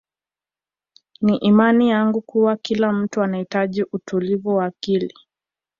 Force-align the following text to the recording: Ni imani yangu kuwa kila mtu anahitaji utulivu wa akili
Ni 1.21 1.35
imani 1.37 1.89
yangu 1.89 2.21
kuwa 2.21 2.57
kila 2.57 2.91
mtu 2.93 3.23
anahitaji 3.23 3.83
utulivu 3.83 4.55
wa 4.55 4.65
akili 4.65 5.13